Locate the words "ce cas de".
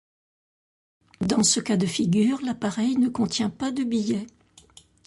1.43-1.85